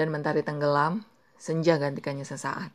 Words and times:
Dan 0.00 0.08
mentari 0.08 0.40
tenggelam, 0.40 1.04
senja 1.36 1.76
gantikannya 1.76 2.24
sesaat. 2.24 2.72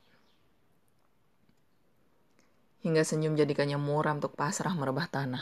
Hingga 2.85 3.01
senyum 3.01 3.33
jadikannya 3.33 3.81
muram 3.81 4.21
untuk 4.21 4.37
pasrah 4.37 4.69
merebah 4.77 5.09
tanah. 5.09 5.41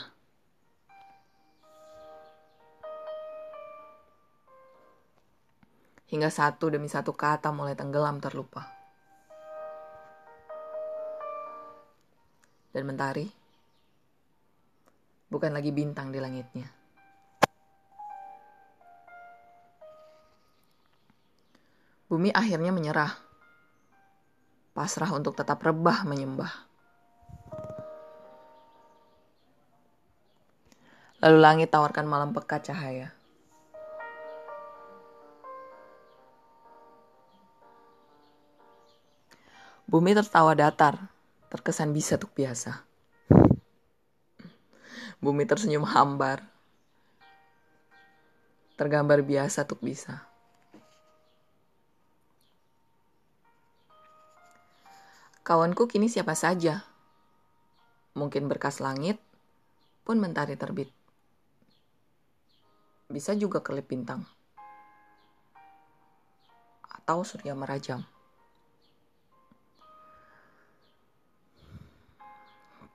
Hingga 6.08 6.32
satu 6.32 6.72
demi 6.72 6.88
satu 6.88 7.12
kata 7.12 7.52
mulai 7.52 7.76
tenggelam 7.76 8.16
terlupa. 8.16 8.64
Dan 12.72 12.88
mentari 12.88 13.28
bukan 15.28 15.52
lagi 15.52 15.68
bintang 15.68 16.08
di 16.08 16.16
langitnya. 16.16 16.83
Bumi 22.14 22.30
akhirnya 22.30 22.70
menyerah, 22.70 23.10
pasrah 24.70 25.10
untuk 25.18 25.34
tetap 25.34 25.58
rebah 25.58 26.06
menyembah. 26.06 26.54
Lalu 31.18 31.38
langit 31.42 31.74
tawarkan 31.74 32.06
malam 32.06 32.30
pekat 32.30 32.70
cahaya. 32.70 33.10
Bumi 39.90 40.14
tertawa 40.14 40.54
datar, 40.54 41.10
terkesan 41.50 41.90
bisa 41.90 42.14
tuk 42.14 42.30
biasa. 42.30 42.78
Bumi 45.18 45.42
tersenyum 45.50 45.82
hambar, 45.82 46.46
tergambar 48.78 49.18
biasa 49.18 49.66
tuk 49.66 49.82
bisa. 49.82 50.33
Kawanku 55.44 55.84
kini 55.84 56.08
siapa 56.08 56.32
saja. 56.32 56.88
Mungkin 58.16 58.48
berkas 58.48 58.80
langit 58.80 59.20
pun 60.00 60.16
mentari 60.16 60.56
terbit. 60.56 60.88
Bisa 63.12 63.36
juga 63.36 63.60
kelip 63.60 63.84
bintang. 63.84 64.24
Atau 66.88 67.28
surya 67.28 67.52
merajam. 67.52 68.00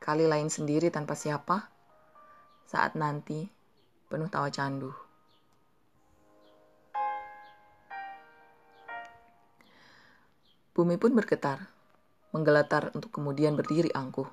Kali 0.01 0.25
lain 0.25 0.49
sendiri 0.49 0.89
tanpa 0.89 1.13
siapa, 1.13 1.69
saat 2.65 2.97
nanti 2.97 3.45
penuh 4.09 4.25
tawa 4.25 4.49
candu. 4.49 4.89
Bumi 10.73 10.97
pun 10.97 11.13
bergetar 11.13 11.77
menggelatar 12.31 12.93
untuk 12.93 13.09
kemudian 13.13 13.57
berdiri 13.57 13.89
angkuh. 13.93 14.27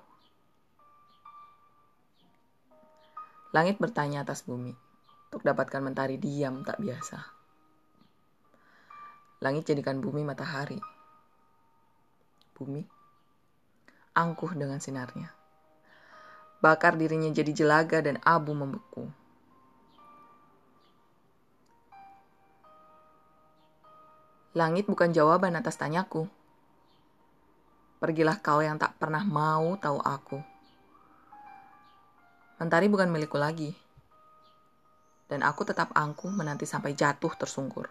Langit 3.56 3.80
bertanya 3.80 4.24
atas 4.24 4.44
bumi, 4.44 4.76
untuk 5.32 5.40
dapatkan 5.40 5.80
mentari 5.80 6.20
diam 6.20 6.60
tak 6.60 6.76
biasa. 6.82 7.18
Langit 9.40 9.68
jadikan 9.68 10.00
bumi 10.00 10.24
matahari. 10.24 10.80
Bumi 12.56 12.96
angkuh 14.16 14.56
dengan 14.56 14.80
sinarnya. 14.80 15.28
Bakar 16.64 16.96
dirinya 16.96 17.28
jadi 17.28 17.52
jelaga 17.52 18.00
dan 18.00 18.16
abu 18.24 18.56
membeku. 18.56 19.12
Langit 24.56 24.88
bukan 24.88 25.12
jawaban 25.12 25.52
atas 25.52 25.76
tanyaku. 25.76 26.24
Pergilah 27.96 28.44
kau 28.44 28.60
yang 28.60 28.76
tak 28.76 28.92
pernah 29.00 29.24
mau 29.24 29.72
tahu 29.80 29.96
aku. 30.04 30.38
Mentari 32.60 32.92
bukan 32.92 33.08
milikku 33.08 33.40
lagi. 33.40 33.72
Dan 35.26 35.40
aku 35.40 35.64
tetap 35.64 35.96
angkuh 35.96 36.28
menanti 36.28 36.68
sampai 36.68 36.92
jatuh 36.92 37.32
tersungkur. 37.40 37.88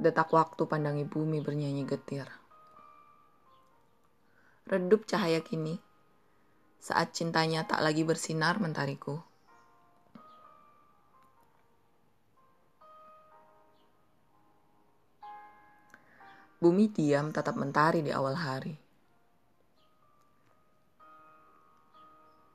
Detak 0.00 0.32
waktu 0.32 0.62
pandangi 0.64 1.04
bumi 1.04 1.44
bernyanyi 1.44 1.84
getir. 1.84 2.24
Redup 4.64 5.04
cahaya 5.04 5.44
kini, 5.44 5.76
saat 6.80 7.12
cintanya 7.12 7.68
tak 7.68 7.84
lagi 7.84 8.08
bersinar 8.08 8.56
mentariku. 8.56 9.27
Bumi 16.58 16.90
diam 16.90 17.30
tetap 17.30 17.54
mentari 17.54 18.02
di 18.02 18.10
awal 18.10 18.34
hari. 18.34 18.74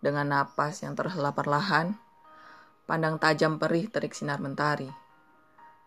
Dengan 0.04 0.28
napas 0.28 0.84
yang 0.84 0.92
terhela 0.92 1.32
perlahan, 1.32 1.96
pandang 2.84 3.16
tajam 3.16 3.56
perih 3.56 3.88
terik 3.88 4.12
sinar 4.12 4.44
mentari. 4.44 4.92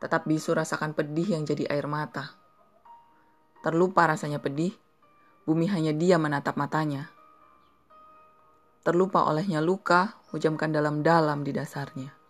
Tetap 0.01 0.25
bisu 0.25 0.57
rasakan 0.57 0.97
pedih 0.97 1.37
yang 1.37 1.45
jadi 1.45 1.69
air 1.69 1.85
mata. 1.85 2.33
Terlupa 3.61 4.09
rasanya 4.09 4.41
pedih, 4.41 4.73
bumi 5.45 5.69
hanya 5.69 5.93
dia 5.93 6.17
menatap 6.17 6.57
matanya. 6.57 7.13
Terlupa 8.81 9.29
olehnya 9.29 9.61
luka, 9.61 10.17
hujamkan 10.33 10.73
dalam-dalam 10.73 11.45
di 11.45 11.53
dasarnya. 11.53 12.26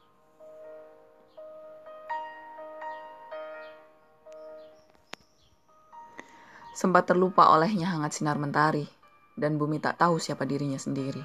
Sempat 6.76 7.09
terlupa 7.09 7.48
olehnya 7.56 7.88
hangat 7.88 8.20
sinar 8.20 8.37
mentari, 8.37 8.84
dan 9.32 9.56
bumi 9.56 9.81
tak 9.81 9.97
tahu 9.97 10.20
siapa 10.20 10.44
dirinya 10.44 10.76
sendiri. 10.76 11.25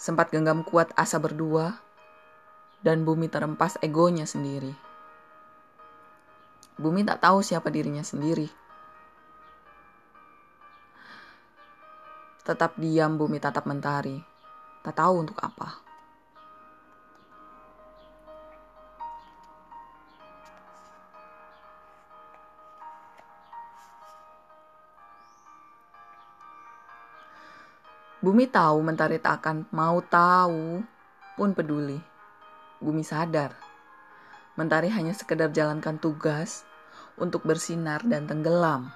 Sempat 0.00 0.32
genggam 0.32 0.64
kuat 0.64 0.96
asa 0.96 1.20
berdua, 1.20 1.76
dan 2.80 3.04
bumi 3.04 3.28
terempas 3.28 3.76
egonya 3.84 4.24
sendiri. 4.24 4.72
Bumi 6.80 7.04
tak 7.04 7.20
tahu 7.20 7.44
siapa 7.44 7.68
dirinya 7.68 8.00
sendiri. 8.00 8.48
Tetap 12.48 12.80
diam 12.80 13.20
bumi 13.20 13.36
tatap 13.36 13.68
mentari, 13.68 14.24
tak 14.80 14.96
tahu 14.96 15.20
untuk 15.20 15.36
apa. 15.44 15.85
Bumi 28.16 28.48
tahu 28.48 28.80
mentari 28.80 29.20
tak 29.20 29.44
akan 29.44 29.68
mau 29.76 30.00
tahu 30.00 30.80
pun 31.36 31.52
peduli. 31.52 32.00
Bumi 32.80 33.04
sadar. 33.04 33.52
Mentari 34.56 34.88
hanya 34.88 35.12
sekedar 35.12 35.52
jalankan 35.52 36.00
tugas 36.00 36.64
untuk 37.20 37.44
bersinar 37.44 38.00
dan 38.08 38.24
tenggelam. 38.24 38.88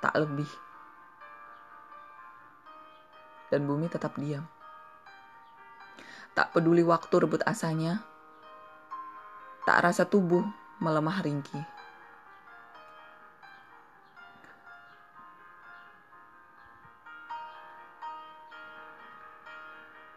Tak 0.00 0.16
lebih. 0.24 0.48
Dan 3.52 3.68
bumi 3.68 3.92
tetap 3.92 4.16
diam. 4.16 4.48
Tak 6.32 6.56
peduli 6.56 6.80
waktu 6.80 7.12
rebut 7.12 7.44
asanya. 7.44 8.00
Tak 9.68 9.84
rasa 9.84 10.08
tubuh 10.08 10.48
melemah 10.80 11.20
ringkih. 11.20 11.77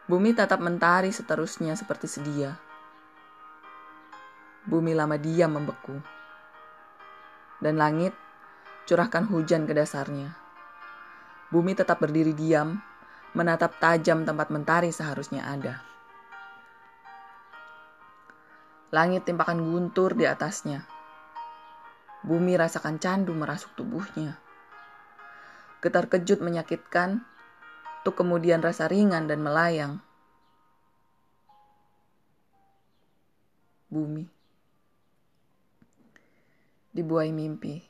Bumi 0.02 0.34
tetap 0.34 0.58
mentari 0.58 1.14
seterusnya 1.14 1.78
seperti 1.78 2.10
sedia. 2.10 2.58
Bumi 4.66 4.98
lama 4.98 5.14
diam 5.14 5.54
membeku. 5.54 5.94
Dan 7.62 7.78
langit 7.78 8.10
curahkan 8.82 9.30
hujan 9.30 9.62
ke 9.62 9.70
dasarnya. 9.70 10.34
Bumi 11.54 11.78
tetap 11.78 12.02
berdiri 12.02 12.34
diam, 12.34 12.82
menatap 13.38 13.78
tajam 13.78 14.26
tempat 14.26 14.50
mentari 14.50 14.90
seharusnya 14.90 15.46
ada. 15.46 15.78
Langit 18.90 19.22
timpakan 19.22 19.62
guntur 19.62 20.18
di 20.18 20.26
atasnya. 20.26 20.82
Bumi 22.26 22.58
rasakan 22.58 22.98
candu 22.98 23.38
merasuk 23.38 23.70
tubuhnya. 23.78 24.34
Getar 25.78 26.10
kejut 26.10 26.42
menyakitkan 26.42 27.22
untuk 28.02 28.18
kemudian 28.18 28.58
rasa 28.58 28.90
ringan 28.90 29.30
dan 29.30 29.40
melayang. 29.46 30.02
Bumi 33.86 34.42
dibuai 36.92 37.32
mimpi. 37.32 37.80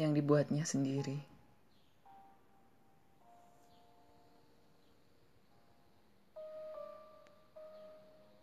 Yang 0.00 0.12
dibuatnya 0.16 0.64
sendiri. 0.64 1.29